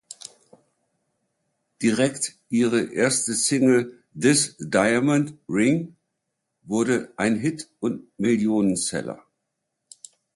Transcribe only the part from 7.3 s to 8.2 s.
Hit und